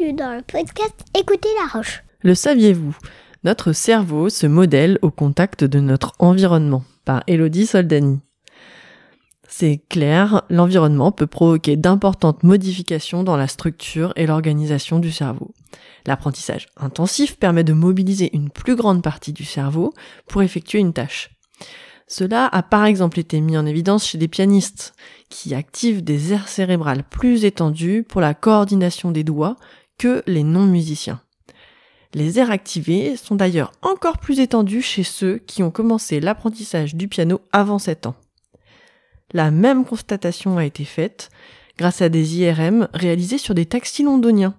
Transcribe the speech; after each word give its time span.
dans 0.00 0.34
le 0.34 0.42
podcast 0.42 1.04
Écoutez 1.16 1.48
la 1.60 1.68
roche. 1.70 2.02
Le 2.22 2.34
saviez-vous? 2.34 2.96
Notre 3.44 3.72
cerveau 3.72 4.30
se 4.30 4.46
modèle 4.46 4.98
au 5.02 5.10
contact 5.10 5.64
de 5.64 5.80
notre 5.80 6.12
environnement 6.18 6.82
par 7.04 7.22
Elodie 7.26 7.66
Soldani. 7.66 8.20
C'est 9.48 9.82
clair, 9.90 10.42
l'environnement 10.48 11.12
peut 11.12 11.26
provoquer 11.26 11.76
d'importantes 11.76 12.42
modifications 12.42 13.22
dans 13.22 13.36
la 13.36 13.48
structure 13.48 14.12
et 14.16 14.26
l'organisation 14.26 14.98
du 14.98 15.12
cerveau. 15.12 15.52
L'apprentissage 16.06 16.68
intensif 16.76 17.36
permet 17.36 17.64
de 17.64 17.74
mobiliser 17.74 18.34
une 18.34 18.50
plus 18.50 18.76
grande 18.76 19.02
partie 19.02 19.32
du 19.32 19.44
cerveau 19.44 19.92
pour 20.26 20.42
effectuer 20.42 20.78
une 20.78 20.94
tâche. 20.94 21.30
Cela 22.08 22.46
a 22.46 22.62
par 22.62 22.84
exemple 22.84 23.18
été 23.18 23.40
mis 23.40 23.56
en 23.56 23.64
évidence 23.64 24.06
chez 24.06 24.18
des 24.18 24.28
pianistes, 24.28 24.92
qui 25.30 25.54
activent 25.54 26.04
des 26.04 26.34
aires 26.34 26.48
cérébrales 26.48 27.04
plus 27.04 27.46
étendues 27.46 28.04
pour 28.06 28.20
la 28.20 28.34
coordination 28.34 29.10
des 29.10 29.24
doigts 29.24 29.56
que 30.02 30.24
les 30.26 30.42
non-musiciens. 30.42 31.20
Les 32.12 32.40
aires 32.40 32.50
activées 32.50 33.14
sont 33.14 33.36
d'ailleurs 33.36 33.70
encore 33.82 34.18
plus 34.18 34.40
étendues 34.40 34.82
chez 34.82 35.04
ceux 35.04 35.38
qui 35.38 35.62
ont 35.62 35.70
commencé 35.70 36.18
l'apprentissage 36.18 36.96
du 36.96 37.06
piano 37.06 37.40
avant 37.52 37.78
7 37.78 38.08
ans. 38.08 38.16
La 39.32 39.52
même 39.52 39.84
constatation 39.84 40.58
a 40.58 40.64
été 40.64 40.84
faite 40.84 41.30
grâce 41.78 42.02
à 42.02 42.08
des 42.08 42.38
IRM 42.38 42.88
réalisés 42.92 43.38
sur 43.38 43.54
des 43.54 43.64
taxis 43.64 44.02
londoniens. 44.02 44.56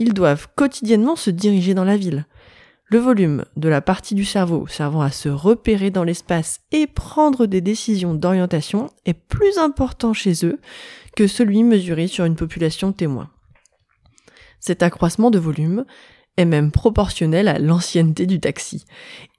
Ils 0.00 0.12
doivent 0.12 0.48
quotidiennement 0.56 1.14
se 1.14 1.30
diriger 1.30 1.74
dans 1.74 1.84
la 1.84 1.96
ville. 1.96 2.26
Le 2.86 2.98
volume 2.98 3.44
de 3.56 3.68
la 3.68 3.80
partie 3.80 4.16
du 4.16 4.24
cerveau 4.24 4.66
servant 4.66 5.02
à 5.02 5.12
se 5.12 5.28
repérer 5.28 5.92
dans 5.92 6.02
l'espace 6.02 6.58
et 6.72 6.88
prendre 6.88 7.46
des 7.46 7.60
décisions 7.60 8.14
d'orientation 8.14 8.88
est 9.06 9.14
plus 9.14 9.56
important 9.56 10.12
chez 10.14 10.44
eux 10.44 10.58
que 11.14 11.28
celui 11.28 11.62
mesuré 11.62 12.08
sur 12.08 12.24
une 12.24 12.34
population 12.34 12.90
témoin. 12.90 13.30
Cet 14.66 14.82
accroissement 14.82 15.30
de 15.30 15.38
volume 15.38 15.84
est 16.38 16.46
même 16.46 16.72
proportionnel 16.72 17.48
à 17.48 17.58
l'ancienneté 17.58 18.24
du 18.24 18.40
taxi 18.40 18.86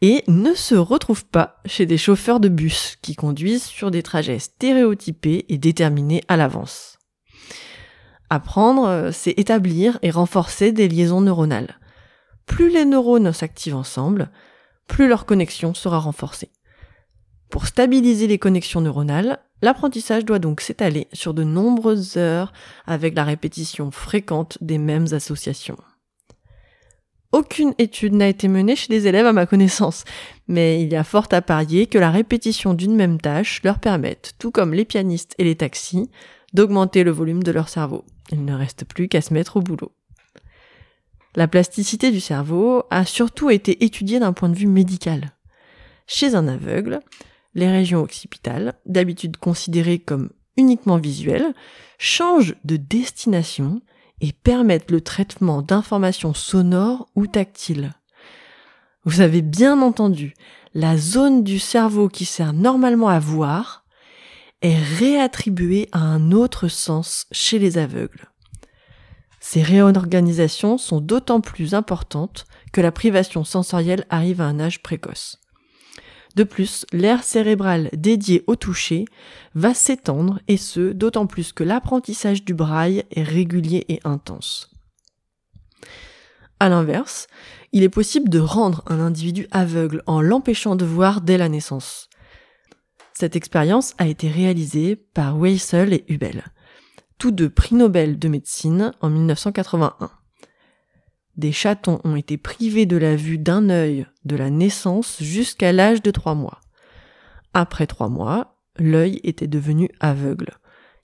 et 0.04 0.24
ne 0.28 0.54
se 0.54 0.76
retrouve 0.76 1.26
pas 1.26 1.58
chez 1.66 1.88
des 1.88 1.98
chauffeurs 1.98 2.40
de 2.40 2.48
bus 2.48 2.96
qui 3.02 3.16
conduisent 3.16 3.64
sur 3.64 3.90
des 3.90 4.04
trajets 4.04 4.38
stéréotypés 4.38 5.46
et 5.50 5.58
déterminés 5.58 6.22
à 6.28 6.38
l'avance. 6.38 7.00
Apprendre, 8.30 9.10
c'est 9.12 9.34
établir 9.40 9.98
et 10.04 10.12
renforcer 10.12 10.72
des 10.72 10.88
liaisons 10.88 11.22
neuronales. 11.22 11.80
Plus 12.46 12.70
les 12.70 12.86
neurones 12.86 13.34
s'activent 13.34 13.76
ensemble, 13.76 14.30
plus 14.88 15.08
leur 15.08 15.26
connexion 15.26 15.74
sera 15.74 15.98
renforcée. 15.98 16.52
Pour 17.56 17.68
stabiliser 17.68 18.28
les 18.28 18.38
connexions 18.38 18.82
neuronales, 18.82 19.40
l'apprentissage 19.62 20.26
doit 20.26 20.40
donc 20.40 20.60
s'étaler 20.60 21.08
sur 21.14 21.34
de 21.34 21.46
nombreuses 21.46 22.18
heures 22.18 22.52
avec 22.86 23.16
la 23.16 23.24
répétition 23.24 23.92
fréquente 23.92 24.58
des 24.60 24.78
mêmes 24.78 25.08
associations. 25.14 25.78
Aucune 27.32 27.74
étude 27.78 28.12
n'a 28.12 28.28
été 28.28 28.50
menée 28.50 28.76
chez 28.76 28.92
les 28.92 29.08
élèves 29.08 29.26
à 29.26 29.32
ma 29.32 29.46
connaissance, 29.46 30.04
mais 30.50 30.82
il 30.82 30.92
y 30.92 30.98
a 30.98 31.06
fort 31.06 31.30
à 31.32 31.42
parier 31.42 31.88
que 31.88 31.98
la 31.98 32.12
répétition 32.12 32.74
d'une 32.74 32.98
même 32.98 33.22
tâche 33.22 33.62
leur 33.64 33.80
permette, 33.80 34.34
tout 34.38 34.52
comme 34.52 34.74
les 34.74 34.84
pianistes 34.84 35.34
et 35.38 35.46
les 35.46 35.56
taxis, 35.56 36.10
d'augmenter 36.54 37.06
le 37.06 37.12
volume 37.12 37.42
de 37.42 37.54
leur 37.54 37.70
cerveau. 37.70 38.04
Il 38.34 38.44
ne 38.44 38.54
reste 38.54 38.84
plus 38.84 39.08
qu'à 39.08 39.22
se 39.22 39.34
mettre 39.34 39.56
au 39.56 39.62
boulot. 39.62 39.94
La 41.38 41.48
plasticité 41.48 42.12
du 42.12 42.20
cerveau 42.20 42.84
a 42.90 43.06
surtout 43.06 43.50
été 43.50 43.86
étudiée 43.86 44.20
d'un 44.20 44.34
point 44.34 44.50
de 44.50 44.58
vue 44.58 44.68
médical. 44.68 45.32
Chez 46.06 46.36
un 46.36 46.50
aveugle, 46.50 47.00
les 47.56 47.70
régions 47.70 48.02
occipitales, 48.02 48.76
d'habitude 48.86 49.38
considérées 49.38 50.00
comme 50.00 50.30
uniquement 50.58 50.98
visuelles, 50.98 51.54
changent 51.98 52.56
de 52.64 52.78
destination 52.78 53.82
et 54.22 54.32
permettent 54.32 54.92
le 54.92 55.02
traitement 55.02 55.62
d'informations 55.62 56.34
sonores 56.34 57.10
ou 57.16 57.28
tactiles. 57.28 57.94
Vous 59.06 59.22
avez 59.22 59.42
bien 59.42 59.82
entendu, 59.82 60.34
la 60.74 60.98
zone 60.98 61.44
du 61.44 61.60
cerveau 61.60 62.10
qui 62.10 62.26
sert 62.26 62.54
normalement 62.54 63.08
à 63.08 63.20
voir 63.20 63.86
est 64.62 64.82
réattribuée 64.98 65.90
à 65.92 66.00
un 66.00 66.32
autre 66.32 66.68
sens 66.68 67.28
chez 67.32 67.60
les 67.60 67.78
aveugles. 67.78 68.30
Ces 69.40 69.62
réorganisations 69.62 70.78
sont 70.78 71.02
d'autant 71.02 71.40
plus 71.40 71.76
importantes 71.76 72.46
que 72.74 72.82
la 72.82 72.92
privation 72.92 73.44
sensorielle 73.44 74.06
arrive 74.10 74.42
à 74.42 74.46
un 74.46 74.60
âge 74.60 74.82
précoce. 74.82 75.40
De 76.36 76.44
plus, 76.44 76.86
l'aire 76.92 77.24
cérébrale 77.24 77.90
dédiée 77.94 78.44
au 78.48 78.56
toucher 78.56 79.06
va 79.54 79.74
s'étendre 79.74 80.40
et 80.48 80.58
ce, 80.58 80.92
d'autant 80.92 81.28
plus 81.28 81.54
que 81.54 81.64
l'apprentissage 81.64 82.44
du 82.44 82.54
braille 82.54 83.04
est 83.12 83.24
régulier 83.24 83.86
et 83.88 84.02
intense. 84.04 84.70
À 86.60 86.70
l'inverse, 86.70 87.28
il 87.72 87.84
est 87.84 87.90
possible 87.90 88.30
de 88.30 88.40
rendre 88.40 88.84
un 88.88 89.00
individu 89.00 89.48
aveugle 89.52 90.04
en 90.08 90.22
l'empêchant 90.22 90.76
de 90.76 90.86
voir 90.86 91.22
dès 91.22 91.38
la 91.38 91.50
naissance. 91.50 92.10
Cette 93.14 93.36
expérience 93.36 93.94
a 93.98 94.08
été 94.08 94.30
réalisée 94.30 94.96
par 94.96 95.38
Weissel 95.38 95.94
et 95.94 96.06
Hubel, 96.10 96.44
tous 97.18 97.32
deux 97.32 97.50
prix 97.50 97.76
Nobel 97.76 98.20
de 98.20 98.28
médecine 98.28 98.92
en 99.00 99.10
1981. 99.10 100.12
Des 101.38 101.52
chatons 101.52 102.00
ont 102.04 102.16
été 102.16 102.38
privés 102.38 102.86
de 102.86 102.98
la 102.98 103.16
vue 103.16 103.38
d'un 103.38 103.70
œil 103.70 104.06
de 104.24 104.36
la 104.36 104.50
naissance 104.50 105.22
jusqu'à 105.22 105.74
l'âge 105.74 106.02
de 106.02 106.12
trois 106.12 106.36
mois. 106.36 106.62
Après 107.54 107.88
trois 107.88 108.10
mois, 108.10 108.58
l'œil 108.78 109.20
était 109.24 109.48
devenu 109.48 109.90
aveugle. 110.00 110.58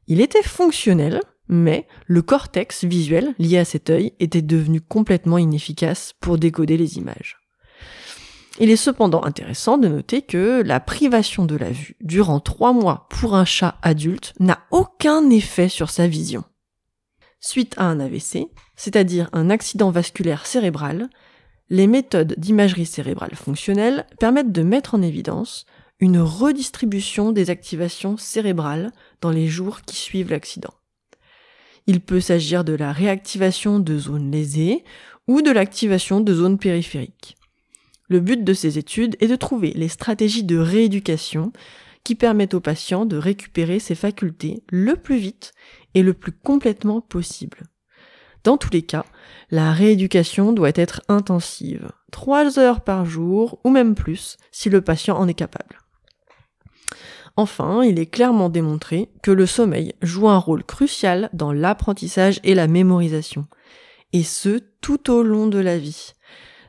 Il 0.08 0.22
était 0.22 0.44
fonctionnel, 0.44 1.22
mais 1.48 1.88
le 2.08 2.22
cortex 2.22 2.86
visuel 2.86 3.36
lié 3.40 3.58
à 3.58 3.66
cet 3.66 3.90
œil 3.90 4.14
était 4.20 4.42
devenu 4.42 4.80
complètement 4.80 5.38
inefficace 5.38 6.14
pour 6.22 6.38
décoder 6.38 6.78
les 6.78 6.98
images. 6.98 7.38
Il 8.60 8.70
est 8.70 8.78
cependant 8.78 9.24
intéressant 9.24 9.78
de 9.78 9.88
noter 9.88 10.22
que 10.22 10.62
la 10.62 10.80
privation 10.80 11.46
de 11.46 11.56
la 11.56 11.72
vue 11.72 11.96
durant 12.02 12.40
trois 12.40 12.74
mois 12.74 13.08
pour 13.10 13.36
un 13.36 13.46
chat 13.46 13.78
adulte 13.82 14.34
n'a 14.40 14.60
aucun 14.72 15.30
effet 15.30 15.70
sur 15.70 15.90
sa 15.90 16.08
vision. 16.08 16.44
Suite 17.44 17.74
à 17.78 17.86
un 17.86 18.00
AVC, 18.00 18.48
c'est-à-dire 18.76 19.28
un 19.34 19.50
accident 19.50 19.90
vasculaire 19.90 20.46
cérébral, 20.46 21.10
les 21.72 21.88
méthodes 21.88 22.36
d'imagerie 22.38 22.86
cérébrale 22.86 23.36
fonctionnelle 23.36 24.06
permettent 24.20 24.52
de 24.52 24.62
mettre 24.62 24.94
en 24.94 25.02
évidence 25.02 25.66
une 26.00 26.20
redistribution 26.20 27.32
des 27.32 27.50
activations 27.50 28.16
cérébrales 28.16 28.92
dans 29.22 29.32
les 29.32 29.48
jours 29.48 29.82
qui 29.82 29.96
suivent 29.96 30.30
l'accident. 30.30 30.74
Il 31.88 32.00
peut 32.02 32.20
s'agir 32.20 32.64
de 32.64 32.74
la 32.74 32.92
réactivation 32.92 33.80
de 33.80 33.98
zones 33.98 34.32
lésées 34.32 34.84
ou 35.28 35.42
de 35.42 35.52
l'activation 35.52 36.22
de 36.22 36.34
zones 36.34 36.60
périphériques. 36.60 37.38
Le 38.08 38.20
but 38.20 38.44
de 38.44 38.54
ces 38.54 38.78
études 38.78 39.16
est 39.20 39.28
de 39.28 39.36
trouver 39.36 39.72
les 39.72 39.88
stratégies 39.88 40.44
de 40.44 40.58
rééducation 40.58 41.52
qui 42.04 42.16
permettent 42.16 42.54
aux 42.54 42.62
patients 42.62 43.06
de 43.06 43.18
récupérer 43.18 43.80
ses 43.80 43.96
facultés 43.96 44.64
le 44.70 44.96
plus 44.96 45.18
vite 45.18 45.54
et 45.94 46.04
le 46.04 46.14
plus 46.14 46.32
complètement 46.32 47.02
possible. 47.02 47.64
Dans 48.44 48.58
tous 48.58 48.72
les 48.72 48.82
cas, 48.82 49.06
la 49.52 49.72
rééducation 49.72 50.52
doit 50.52 50.72
être 50.74 51.02
intensive, 51.10 51.92
trois 52.12 52.58
heures 52.58 52.82
par 52.82 53.06
jour 53.06 53.60
ou 53.64 53.70
même 53.70 53.94
plus 53.94 54.38
si 54.52 54.70
le 54.70 54.82
patient 54.82 55.18
en 55.18 55.28
est 55.28 55.36
capable. 55.36 55.78
Enfin, 57.38 57.84
il 57.84 58.00
est 58.00 58.08
clairement 58.08 58.50
démontré 58.50 59.10
que 59.24 59.32
le 59.32 59.46
sommeil 59.46 59.94
joue 60.02 60.28
un 60.28 60.38
rôle 60.38 60.64
crucial 60.64 61.30
dans 61.34 61.54
l'apprentissage 61.54 62.40
et 62.44 62.56
la 62.56 62.68
mémorisation, 62.68 63.48
et 64.12 64.24
ce 64.24 64.60
tout 64.82 65.10
au 65.10 65.24
long 65.24 65.48
de 65.48 65.60
la 65.60 65.78
vie. 65.78 66.14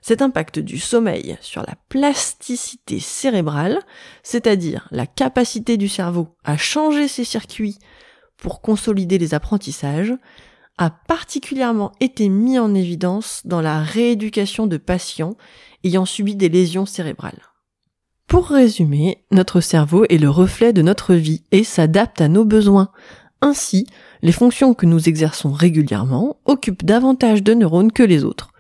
Cet 0.02 0.20
impact 0.20 0.58
du 0.58 0.78
sommeil 0.78 1.38
sur 1.40 1.62
la 1.62 1.76
plasticité 1.88 2.98
cérébrale, 2.98 3.78
c'est-à-dire 4.24 4.88
la 4.90 5.06
capacité 5.06 5.76
du 5.76 5.88
cerveau 5.88 6.36
à 6.44 6.56
changer 6.56 7.06
ses 7.06 7.24
circuits 7.24 7.78
pour 8.36 8.60
consolider 8.60 9.16
les 9.16 9.32
apprentissages, 9.32 10.12
a 10.76 10.90
particulièrement 10.90 11.92
été 12.00 12.28
mis 12.28 12.58
en 12.58 12.74
évidence 12.74 13.43
dans 13.44 13.60
la 13.60 13.81
rééducation 13.81 14.66
de 14.66 14.76
patients 14.76 15.37
ayant 15.84 16.04
subi 16.04 16.34
des 16.34 16.49
lésions 16.49 16.87
cérébrales. 16.87 17.40
Pour 18.26 18.49
résumer, 18.49 19.25
notre 19.31 19.60
cerveau 19.60 20.04
est 20.08 20.19
le 20.19 20.31
reflet 20.31 20.72
de 20.72 20.82
notre 20.82 21.14
vie 21.14 21.44
et 21.52 21.62
s'adapte 21.62 22.20
à 22.20 22.28
nos 22.28 22.44
besoins. 22.44 22.90
Ainsi, 23.40 23.87
les 24.22 24.32
fonctions 24.32 24.75
que 24.75 24.87
nous 24.87 25.08
exerçons 25.08 25.52
régulièrement 25.52 26.40
occupent 26.44 26.84
davantage 26.84 27.43
de 27.43 27.54
neurones 27.54 27.93
que 27.93 28.02
les 28.02 28.25
autres. 28.25 28.51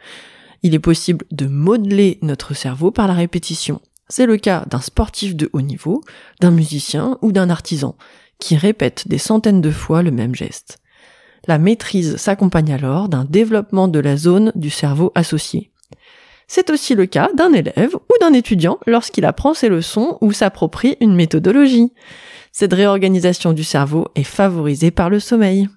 Il 0.62 0.74
est 0.74 0.80
possible 0.80 1.24
de 1.30 1.46
modeler 1.46 2.18
notre 2.22 2.54
cerveau 2.54 2.90
par 2.90 3.08
la 3.08 3.14
répétition. 3.14 3.80
C'est 4.08 4.26
le 4.26 4.36
cas 4.36 4.64
d'un 4.66 4.80
sportif 4.80 5.34
de 5.34 5.50
haut 5.52 5.62
niveau, 5.62 6.02
d'un 6.40 6.50
musicien 6.50 7.18
ou 7.22 7.32
d'un 7.32 7.50
artisan, 7.50 7.96
qui 8.38 8.56
répète 8.56 9.08
des 9.08 9.18
centaines 9.18 9.60
de 9.60 9.70
fois 9.70 10.02
le 10.02 10.10
même 10.10 10.34
geste. 10.34 10.78
La 11.48 11.58
maîtrise 11.58 12.16
s'accompagne 12.16 12.72
alors 12.72 13.08
d'un 13.08 13.24
développement 13.24 13.88
de 13.88 13.98
la 13.98 14.16
zone 14.16 14.52
du 14.54 14.70
cerveau 14.70 15.10
associé. 15.14 15.72
C'est 16.46 16.70
aussi 16.70 16.94
le 16.94 17.06
cas 17.06 17.30
d'un 17.36 17.52
élève 17.52 17.94
ou 17.94 18.18
d'un 18.20 18.32
étudiant 18.32 18.78
lorsqu'il 18.86 19.24
apprend 19.24 19.54
ses 19.54 19.68
leçons 19.68 20.18
ou 20.20 20.32
s'approprie 20.32 20.96
une 21.00 21.14
méthodologie. 21.14 21.92
Cette 22.52 22.74
réorganisation 22.74 23.54
du 23.54 23.64
cerveau 23.64 24.08
est 24.14 24.22
favorisée 24.22 24.90
par 24.90 25.08
le 25.08 25.18
sommeil. 25.18 25.68